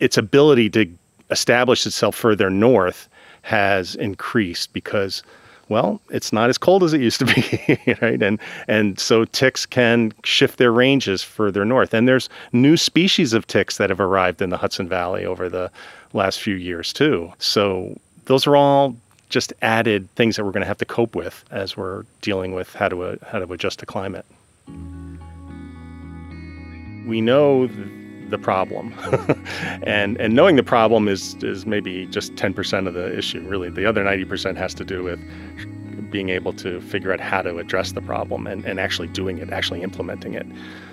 its 0.00 0.18
ability 0.18 0.70
to 0.70 0.86
establish 1.30 1.86
itself 1.86 2.14
further 2.14 2.50
north 2.50 3.08
has 3.42 3.94
increased 3.96 4.72
because 4.72 5.22
well, 5.68 6.00
it's 6.10 6.32
not 6.32 6.48
as 6.48 6.58
cold 6.58 6.84
as 6.84 6.92
it 6.92 7.00
used 7.00 7.18
to 7.18 7.24
be, 7.26 7.96
right? 8.00 8.22
And 8.22 8.38
and 8.68 8.98
so 9.00 9.24
ticks 9.24 9.66
can 9.66 10.12
shift 10.24 10.58
their 10.58 10.72
ranges 10.72 11.22
further 11.22 11.64
north. 11.64 11.92
And 11.92 12.06
there's 12.06 12.28
new 12.52 12.76
species 12.76 13.32
of 13.32 13.46
ticks 13.46 13.78
that 13.78 13.90
have 13.90 14.00
arrived 14.00 14.40
in 14.40 14.50
the 14.50 14.56
Hudson 14.56 14.88
Valley 14.88 15.24
over 15.24 15.48
the 15.48 15.70
last 16.12 16.40
few 16.40 16.54
years 16.54 16.92
too. 16.92 17.32
So 17.38 17.98
those 18.26 18.46
are 18.46 18.56
all 18.56 18.96
just 19.28 19.52
added 19.62 20.08
things 20.14 20.36
that 20.36 20.44
we're 20.44 20.52
going 20.52 20.62
to 20.62 20.68
have 20.68 20.78
to 20.78 20.84
cope 20.84 21.16
with 21.16 21.44
as 21.50 21.76
we're 21.76 22.04
dealing 22.20 22.54
with 22.54 22.72
how 22.74 22.88
to 22.88 23.02
uh, 23.02 23.16
how 23.26 23.40
to 23.40 23.52
adjust 23.52 23.80
to 23.80 23.86
climate. 23.86 24.24
We 27.06 27.20
know 27.20 27.66
the 28.30 28.38
problem, 28.38 28.94
and 29.82 30.16
and 30.20 30.34
knowing 30.34 30.56
the 30.56 30.62
problem 30.62 31.08
is 31.08 31.34
is 31.42 31.66
maybe 31.66 32.06
just 32.06 32.36
ten 32.36 32.52
percent 32.54 32.86
of 32.86 32.94
the 32.94 33.16
issue. 33.16 33.40
Really, 33.46 33.70
the 33.70 33.86
other 33.86 34.02
ninety 34.04 34.24
percent 34.24 34.58
has 34.58 34.74
to 34.74 34.84
do 34.84 35.02
with 35.02 35.20
being 36.10 36.28
able 36.30 36.52
to 36.52 36.80
figure 36.80 37.12
out 37.12 37.20
how 37.20 37.42
to 37.42 37.58
address 37.58 37.92
the 37.92 38.00
problem 38.00 38.46
and, 38.46 38.64
and 38.64 38.78
actually 38.78 39.08
doing 39.08 39.38
it, 39.38 39.50
actually 39.50 39.82
implementing 39.82 40.34
it. 40.34 40.46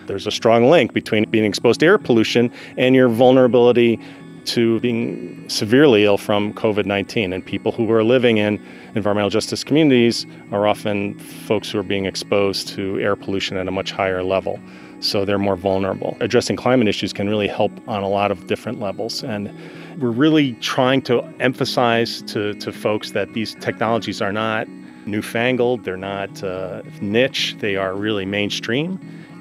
There's 0.08 0.28
a 0.28 0.32
strong 0.32 0.70
link 0.70 0.94
between 0.94 1.30
being 1.30 1.46
exposed 1.46 1.80
to 1.82 1.86
air 1.86 1.98
pollution 1.98 2.52
and 2.78 2.96
your 2.96 3.10
vulnerability 3.10 4.00
to 4.46 4.80
being 4.82 5.48
severely 5.48 6.04
ill 6.04 6.18
from 6.18 6.54
COVID 6.54 6.86
19. 6.86 7.32
And 7.34 7.46
people 7.46 7.72
who 7.72 7.90
are 7.92 8.04
living 8.04 8.38
in 8.38 8.62
environmental 8.96 9.30
justice 9.30 9.64
communities 9.64 10.26
are 10.52 10.68
often 10.68 11.18
folks 11.20 11.72
who 11.72 11.80
are 11.80 11.84
being 11.84 12.06
exposed 12.06 12.68
to 12.70 13.00
air 13.00 13.16
pollution 13.16 13.58
at 13.58 13.68
a 13.68 13.72
much 13.72 13.92
higher 13.92 14.24
level. 14.24 14.60
So 15.04 15.26
they're 15.26 15.38
more 15.38 15.58
vulnerable. 15.58 16.16
Addressing 16.22 16.56
climate 16.56 16.88
issues 16.88 17.12
can 17.12 17.28
really 17.28 17.48
help 17.48 17.72
on 17.88 18.04
a 18.04 18.08
lot 18.08 18.32
of 18.32 18.48
different 18.48 18.80
levels. 18.80 19.24
And 19.24 19.54
we're 20.02 20.12
really 20.12 20.54
trying 20.54 21.02
to 21.04 21.22
emphasize 21.40 22.22
to, 22.24 22.54
to 22.56 22.72
folks 22.72 23.12
that 23.12 23.34
these 23.34 23.56
technologies 23.56 24.22
are 24.22 24.32
not 24.32 24.68
newfangled, 25.06 25.84
they're 25.84 25.98
not 25.98 26.44
uh, 26.44 26.82
niche, 27.02 27.58
they 27.60 27.76
are 27.76 27.94
really 27.94 28.26
mainstream. 28.26 29.00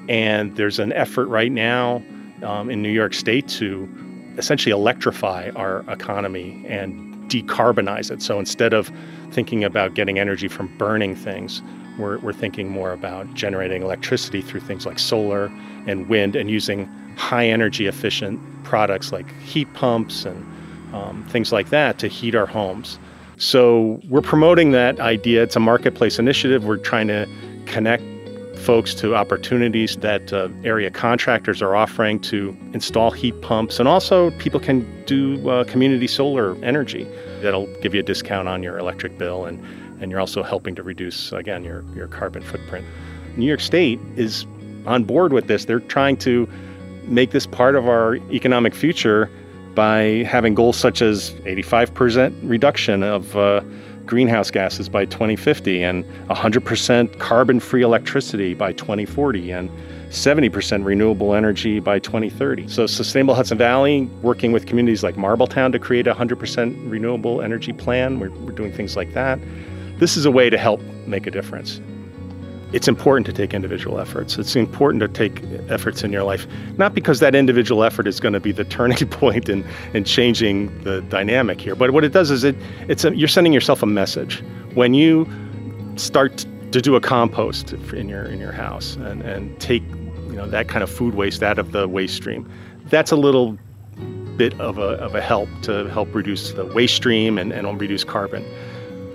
And 0.09 0.55
there's 0.57 0.79
an 0.79 0.91
effort 0.91 1.27
right 1.27 1.51
now 1.51 2.03
um, 2.43 2.69
in 2.69 2.81
New 2.81 2.91
York 2.91 3.13
State 3.13 3.47
to 3.47 3.89
essentially 4.37 4.73
electrify 4.73 5.51
our 5.55 5.85
economy 5.89 6.65
and 6.67 7.13
decarbonize 7.29 8.11
it. 8.11 8.21
So 8.21 8.37
instead 8.37 8.73
of 8.73 8.91
thinking 9.31 9.63
about 9.63 9.93
getting 9.93 10.19
energy 10.19 10.49
from 10.49 10.75
burning 10.77 11.15
things, 11.15 11.61
we're, 11.97 12.17
we're 12.19 12.33
thinking 12.33 12.69
more 12.69 12.91
about 12.91 13.31
generating 13.33 13.83
electricity 13.83 14.41
through 14.41 14.61
things 14.61 14.85
like 14.85 14.99
solar 14.99 15.45
and 15.87 16.09
wind 16.09 16.35
and 16.35 16.49
using 16.49 16.85
high 17.17 17.47
energy 17.47 17.87
efficient 17.87 18.39
products 18.63 19.11
like 19.11 19.29
heat 19.41 19.71
pumps 19.73 20.25
and 20.25 20.45
um, 20.93 21.25
things 21.29 21.51
like 21.51 21.69
that 21.69 21.99
to 21.99 22.07
heat 22.07 22.35
our 22.35 22.45
homes. 22.45 22.99
So 23.37 23.99
we're 24.09 24.21
promoting 24.21 24.71
that 24.71 24.99
idea. 24.99 25.43
It's 25.43 25.55
a 25.55 25.59
marketplace 25.59 26.19
initiative. 26.19 26.65
We're 26.65 26.77
trying 26.77 27.07
to 27.07 27.27
connect 27.65 28.03
folks 28.59 28.93
to 28.95 29.15
opportunities 29.15 29.97
that 29.97 30.31
uh, 30.31 30.47
area 30.63 30.89
contractors 30.89 31.61
are 31.61 31.75
offering 31.75 32.19
to 32.21 32.55
install 32.73 33.11
heat 33.11 33.39
pumps. 33.41 33.79
And 33.79 33.89
also, 33.89 34.31
people 34.31 34.59
can 34.59 35.03
do 35.05 35.49
uh, 35.49 35.63
community 35.65 36.07
solar 36.07 36.55
energy 36.63 37.05
that'll 37.41 37.67
give 37.81 37.93
you 37.93 37.99
a 37.99 38.03
discount 38.03 38.47
on 38.47 38.63
your 38.63 38.77
electric 38.77 39.17
bill. 39.17 39.45
And, 39.45 39.61
and 40.03 40.11
you're 40.11 40.19
also 40.19 40.43
helping 40.43 40.75
to 40.75 40.83
reduce, 40.83 41.31
again, 41.31 41.63
your, 41.63 41.83
your 41.95 42.07
carbon 42.07 42.43
footprint. 42.43 42.85
New 43.37 43.45
York 43.45 43.61
State 43.61 43.99
is 44.15 44.45
on 44.85 45.05
board 45.05 45.33
with 45.33 45.47
this. 45.47 45.65
They're 45.65 45.79
trying 45.79 46.17
to 46.17 46.47
make 47.05 47.31
this 47.31 47.47
part 47.47 47.75
of 47.75 47.87
our 47.87 48.15
economic 48.31 48.75
future 48.75 49.31
by 49.73 50.23
having 50.27 50.53
goals 50.53 50.77
such 50.77 51.01
as 51.01 51.31
85% 51.45 52.37
reduction 52.43 53.01
of. 53.01 53.35
Uh, 53.35 53.61
greenhouse 54.05 54.51
gases 54.51 54.89
by 54.89 55.05
2050 55.05 55.81
and 55.81 56.03
100% 56.29 57.19
carbon 57.19 57.59
free 57.59 57.81
electricity 57.81 58.53
by 58.53 58.73
2040 58.73 59.51
and 59.51 59.69
70% 60.09 60.85
renewable 60.85 61.33
energy 61.33 61.79
by 61.79 61.99
2030. 61.99 62.67
So, 62.67 62.85
Sustainable 62.85 63.33
Hudson 63.33 63.57
Valley, 63.57 64.05
working 64.21 64.51
with 64.51 64.67
communities 64.67 65.03
like 65.03 65.15
Marbletown 65.15 65.71
to 65.71 65.79
create 65.79 66.05
a 66.05 66.13
100% 66.13 66.91
renewable 66.91 67.41
energy 67.41 67.73
plan, 67.73 68.19
we're, 68.19 68.29
we're 68.29 68.51
doing 68.51 68.71
things 68.71 68.95
like 68.95 69.13
that. 69.13 69.39
This 70.03 70.17
is 70.17 70.25
a 70.25 70.31
way 70.31 70.49
to 70.49 70.57
help 70.57 70.81
make 71.07 71.27
a 71.27 71.31
difference 71.31 71.79
it's 72.73 72.89
important 72.89 73.25
to 73.27 73.31
take 73.31 73.53
individual 73.53 74.01
efforts. 74.01 74.37
It's 74.37 74.53
important 74.57 74.99
to 75.01 75.07
take 75.07 75.41
efforts 75.69 76.03
in 76.03 76.11
your 76.11 76.23
life, 76.23 76.45
not 76.77 76.93
because 76.93 77.21
that 77.21 77.35
individual 77.35 77.85
effort 77.85 78.05
is 78.05 78.19
going 78.19 78.33
to 78.33 78.41
be 78.41 78.51
the 78.51 78.63
turning 78.77 79.07
point 79.07 79.47
in, 79.47 79.63
in 79.93 80.03
changing 80.03 80.77
the 80.83 81.01
dynamic 81.03 81.61
here, 81.61 81.73
but 81.73 81.91
what 81.91 82.03
it 82.03 82.11
does 82.11 82.31
is 82.31 82.43
it 82.43 82.57
it's 82.89 83.05
a, 83.05 83.15
you're 83.15 83.29
sending 83.29 83.53
yourself 83.53 83.81
a 83.81 83.85
message 83.85 84.43
when 84.73 84.93
you 84.93 85.25
start 85.95 86.45
to 86.73 86.81
do 86.81 86.95
a 86.97 86.99
compost 86.99 87.71
in 87.71 88.09
your 88.09 88.25
in 88.25 88.39
your 88.39 88.51
house 88.51 88.97
and, 88.97 89.21
and 89.21 89.57
take 89.61 89.83
you 90.27 90.35
know 90.35 90.47
that 90.49 90.67
kind 90.67 90.83
of 90.83 90.89
food 90.89 91.13
waste 91.13 91.43
out 91.43 91.59
of 91.59 91.71
the 91.71 91.87
waste 91.87 92.15
stream. 92.15 92.51
That's 92.87 93.13
a 93.13 93.15
little 93.15 93.57
bit 94.35 94.59
of 94.59 94.79
a, 94.79 94.97
of 95.05 95.15
a 95.15 95.21
help 95.21 95.47
to 95.61 95.87
help 95.89 96.13
reduce 96.13 96.51
the 96.51 96.65
waste 96.65 96.95
stream 96.95 97.37
and, 97.37 97.53
and 97.53 97.79
reduce 97.79 98.03
carbon. 98.03 98.43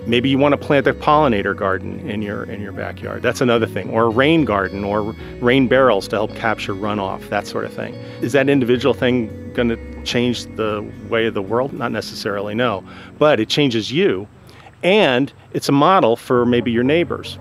Maybe 0.09 0.31
you 0.31 0.39
want 0.39 0.53
to 0.53 0.57
plant 0.57 0.87
a 0.87 0.95
pollinator 0.95 1.55
garden 1.55 2.01
in 2.09 2.23
your 2.23 2.45
in 2.45 2.63
your 2.63 2.73
backyard. 2.73 3.21
That's 3.23 3.43
another 3.43 3.67
thing. 3.67 3.91
Or 3.91 4.05
a 4.05 4.09
rain 4.09 4.47
garden 4.47 4.83
or 4.83 5.13
rain 5.41 5.69
barrels 5.69 6.09
to 6.09 6.17
help 6.17 6.35
capture 6.35 6.75
runoff, 6.75 7.29
that 7.29 7.47
sort 7.47 7.67
of 7.67 7.75
thing. 7.75 7.95
Is 8.23 8.33
that 8.33 8.49
individual 8.49 8.95
thing 8.95 9.53
going 9.53 9.69
to 9.69 10.03
change 10.05 10.47
the 10.57 10.91
way 11.11 11.27
of 11.27 11.35
the 11.35 11.43
world? 11.43 11.75
Not 11.75 11.93
necessarily, 11.93 12.55
no. 12.55 12.83
But 13.19 13.39
it 13.39 13.51
changes 13.51 13.93
you 13.93 14.27
and 14.83 15.33
it's 15.53 15.69
a 15.69 15.73
model 15.73 16.17
for 16.17 16.47
maybe 16.47 16.71
your 16.71 16.85
neighbors. 16.85 17.39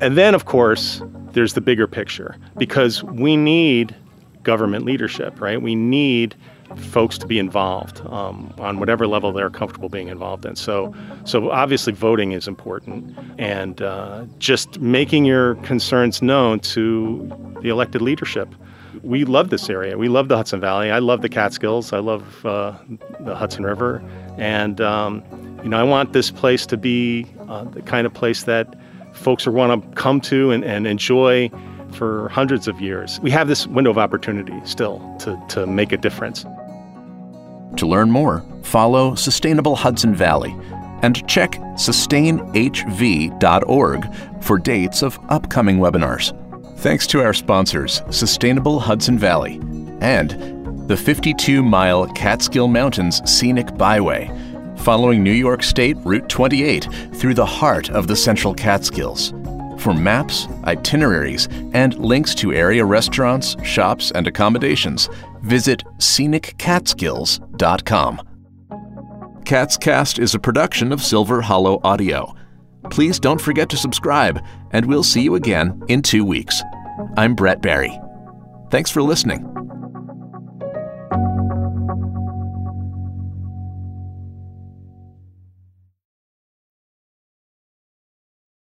And 0.00 0.16
then 0.16 0.34
of 0.34 0.46
course, 0.46 1.02
there's 1.32 1.54
the 1.54 1.60
bigger 1.60 1.86
picture 1.86 2.36
because 2.56 3.02
we 3.04 3.36
need 3.36 3.94
government 4.42 4.84
leadership, 4.84 5.40
right? 5.40 5.60
We 5.60 5.74
need 5.74 6.34
folks 6.76 7.18
to 7.18 7.26
be 7.26 7.38
involved 7.38 8.00
um, 8.06 8.52
on 8.58 8.78
whatever 8.78 9.06
level 9.06 9.32
they're 9.32 9.50
comfortable 9.50 9.88
being 9.88 10.08
involved 10.08 10.44
in. 10.44 10.56
So, 10.56 10.94
so 11.24 11.50
obviously 11.50 11.92
voting 11.92 12.32
is 12.32 12.48
important, 12.48 13.16
and 13.38 13.80
uh, 13.82 14.24
just 14.38 14.80
making 14.80 15.24
your 15.24 15.54
concerns 15.56 16.22
known 16.22 16.60
to 16.60 17.30
the 17.62 17.68
elected 17.68 18.02
leadership. 18.02 18.54
We 19.02 19.24
love 19.24 19.50
this 19.50 19.68
area. 19.68 19.96
We 19.98 20.08
love 20.08 20.28
the 20.28 20.36
Hudson 20.36 20.60
Valley. 20.60 20.90
I 20.90 20.98
love 20.98 21.22
the 21.22 21.28
Catskills. 21.28 21.92
I 21.92 21.98
love 21.98 22.44
uh, 22.44 22.74
the 23.20 23.36
Hudson 23.36 23.64
River, 23.64 24.02
and 24.38 24.80
um, 24.80 25.22
you 25.62 25.68
know 25.68 25.78
I 25.78 25.84
want 25.84 26.12
this 26.12 26.30
place 26.30 26.66
to 26.66 26.76
be 26.76 27.26
uh, 27.48 27.64
the 27.64 27.82
kind 27.82 28.06
of 28.06 28.14
place 28.14 28.44
that 28.44 28.74
folks 29.12 29.46
are 29.46 29.52
want 29.52 29.82
to 29.82 30.00
come 30.00 30.20
to 30.22 30.50
and, 30.50 30.64
and 30.64 30.86
enjoy 30.86 31.50
for 31.92 32.28
hundreds 32.28 32.68
of 32.68 32.80
years. 32.80 33.20
We 33.20 33.30
have 33.30 33.48
this 33.48 33.66
window 33.66 33.90
of 33.90 33.98
opportunity 33.98 34.54
still 34.64 35.00
to, 35.20 35.40
to 35.48 35.66
make 35.66 35.92
a 35.92 35.96
difference. 35.96 36.44
To 37.76 37.86
learn 37.86 38.10
more, 38.10 38.42
follow 38.62 39.14
Sustainable 39.14 39.76
Hudson 39.76 40.14
Valley 40.14 40.56
and 41.02 41.28
check 41.28 41.52
sustainhv.org 41.52 42.54
for 44.42 44.58
dates 44.58 45.02
of 45.02 45.18
upcoming 45.28 45.78
webinars. 45.78 46.32
Thanks 46.78 47.06
to 47.08 47.22
our 47.22 47.34
sponsors, 47.34 48.02
Sustainable 48.10 48.80
Hudson 48.80 49.18
Valley 49.18 49.60
and 50.00 50.88
the 50.88 50.96
52 50.96 51.62
mile 51.62 52.06
Catskill 52.08 52.68
Mountains 52.68 53.20
Scenic 53.30 53.76
Byway, 53.76 54.30
following 54.78 55.22
New 55.22 55.32
York 55.32 55.62
State 55.62 55.96
Route 55.98 56.28
28 56.28 56.88
through 57.14 57.34
the 57.34 57.44
heart 57.44 57.90
of 57.90 58.06
the 58.06 58.16
Central 58.16 58.54
Catskills. 58.54 59.32
For 59.86 59.94
maps, 59.94 60.48
itineraries, 60.64 61.46
and 61.72 61.96
links 61.96 62.34
to 62.36 62.52
area 62.52 62.84
restaurants, 62.84 63.54
shops, 63.62 64.10
and 64.10 64.26
accommodations, 64.26 65.08
visit 65.42 65.84
sceniccatskills.com. 65.98 68.20
Catscast 69.44 70.18
is 70.18 70.34
a 70.34 70.40
production 70.40 70.90
of 70.90 71.00
Silver 71.00 71.40
Hollow 71.40 71.80
Audio. 71.84 72.34
Please 72.90 73.20
don't 73.20 73.40
forget 73.40 73.68
to 73.68 73.76
subscribe, 73.76 74.44
and 74.72 74.86
we'll 74.86 75.04
see 75.04 75.22
you 75.22 75.36
again 75.36 75.80
in 75.86 76.02
two 76.02 76.24
weeks. 76.24 76.60
I'm 77.16 77.36
Brett 77.36 77.62
Barry. 77.62 77.96
Thanks 78.72 78.90
for 78.90 79.02
listening. 79.02 79.55